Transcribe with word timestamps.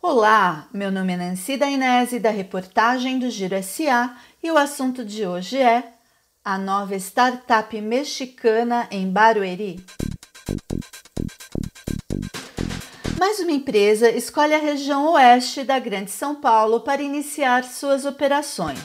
Olá, 0.00 0.68
meu 0.74 0.90
nome 0.90 1.12
é 1.12 1.16
Nancy 1.16 1.56
Dainese 1.56 2.18
da 2.18 2.30
reportagem 2.30 3.18
do 3.18 3.30
Giro 3.30 3.54
SA 3.62 4.14
e 4.42 4.50
o 4.50 4.58
assunto 4.58 5.04
de 5.04 5.26
hoje 5.26 5.56
é 5.58 5.94
a 6.44 6.58
nova 6.58 6.96
startup 6.96 7.80
mexicana 7.80 8.88
em 8.90 9.08
Barueri. 9.08 9.82
Mais 13.16 13.38
uma 13.38 13.52
empresa 13.52 14.10
escolhe 14.10 14.52
a 14.54 14.58
região 14.58 15.12
oeste 15.12 15.62
da 15.62 15.78
Grande 15.78 16.10
São 16.10 16.34
Paulo 16.34 16.80
para 16.80 17.00
iniciar 17.00 17.62
suas 17.62 18.04
operações. 18.04 18.80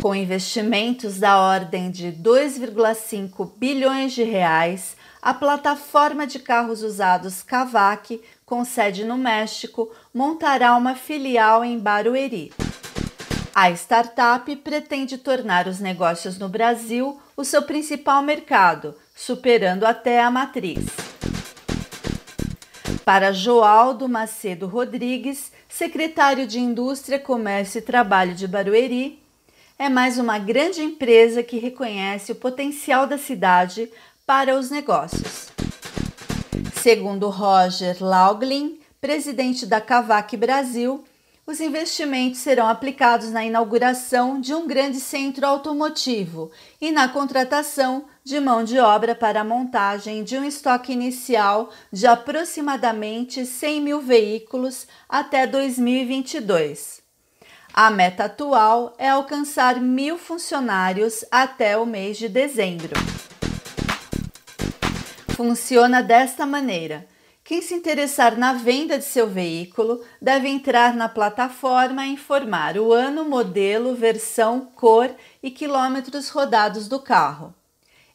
Com 0.00 0.14
investimentos 0.14 1.18
da 1.18 1.38
ordem 1.38 1.90
de 1.90 2.12
2,5 2.12 3.52
bilhões 3.58 4.12
de 4.12 4.22
reais, 4.22 4.96
a 5.22 5.32
plataforma 5.32 6.26
de 6.26 6.40
carros 6.40 6.82
usados 6.82 7.44
Cavac, 7.44 8.20
com 8.44 8.64
sede 8.64 9.04
no 9.04 9.16
México, 9.16 9.88
montará 10.12 10.74
uma 10.74 10.96
filial 10.96 11.64
em 11.64 11.78
Barueri. 11.78 12.52
A 13.54 13.70
startup 13.70 14.56
pretende 14.56 15.16
tornar 15.16 15.68
os 15.68 15.78
negócios 15.78 16.38
no 16.38 16.48
Brasil 16.48 17.20
o 17.36 17.44
seu 17.44 17.62
principal 17.62 18.20
mercado, 18.20 18.96
superando 19.14 19.84
até 19.84 20.20
a 20.20 20.30
matriz. 20.30 20.86
Para 23.04 23.32
Joaldo 23.32 24.08
Macedo 24.08 24.66
Rodrigues, 24.66 25.52
secretário 25.68 26.48
de 26.48 26.58
Indústria, 26.58 27.18
Comércio 27.18 27.78
e 27.78 27.82
Trabalho 27.82 28.34
de 28.34 28.48
Barueri, 28.48 29.22
é 29.78 29.88
mais 29.88 30.18
uma 30.18 30.38
grande 30.38 30.80
empresa 30.80 31.42
que 31.42 31.58
reconhece 31.58 32.32
o 32.32 32.36
potencial 32.36 33.06
da 33.06 33.18
cidade 33.18 33.90
para 34.34 34.56
os 34.56 34.70
negócios. 34.70 35.48
Segundo 36.80 37.28
Roger 37.28 37.98
Lauglin, 38.00 38.80
presidente 38.98 39.66
da 39.66 39.78
Cavac 39.78 40.34
Brasil, 40.38 41.04
os 41.46 41.60
investimentos 41.60 42.40
serão 42.40 42.66
aplicados 42.66 43.30
na 43.30 43.44
inauguração 43.44 44.40
de 44.40 44.54
um 44.54 44.66
grande 44.66 45.00
centro 45.00 45.46
automotivo 45.46 46.50
e 46.80 46.90
na 46.90 47.10
contratação 47.10 48.06
de 48.24 48.40
mão 48.40 48.64
de 48.64 48.78
obra 48.78 49.14
para 49.14 49.42
a 49.42 49.44
montagem 49.44 50.24
de 50.24 50.38
um 50.38 50.44
estoque 50.44 50.94
inicial 50.94 51.68
de 51.92 52.06
aproximadamente 52.06 53.44
100 53.44 53.82
mil 53.82 54.00
veículos 54.00 54.86
até 55.06 55.46
2022. 55.46 57.02
A 57.74 57.90
meta 57.90 58.24
atual 58.24 58.94
é 58.96 59.10
alcançar 59.10 59.78
mil 59.78 60.16
funcionários 60.16 61.22
até 61.30 61.76
o 61.76 61.84
mês 61.84 62.16
de 62.16 62.30
dezembro 62.30 62.94
funciona 65.42 66.00
desta 66.00 66.46
maneira. 66.46 67.04
Quem 67.42 67.60
se 67.60 67.74
interessar 67.74 68.38
na 68.38 68.52
venda 68.52 68.96
de 68.96 69.04
seu 69.04 69.26
veículo 69.26 70.00
deve 70.20 70.46
entrar 70.46 70.94
na 70.94 71.08
plataforma 71.08 72.06
e 72.06 72.12
informar 72.12 72.78
o 72.78 72.92
ano, 72.92 73.24
modelo, 73.24 73.92
versão, 73.92 74.68
cor 74.76 75.10
e 75.42 75.50
quilômetros 75.50 76.28
rodados 76.28 76.86
do 76.86 77.00
carro. 77.00 77.52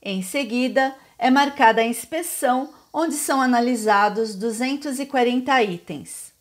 Em 0.02 0.24
seguida, 0.24 0.96
é 1.20 1.30
marcada 1.30 1.82
a 1.82 1.86
inspeção, 1.86 2.74
onde 2.94 3.16
são 3.16 3.42
analisados 3.42 4.34
240 4.34 5.64
itens. 5.64 6.32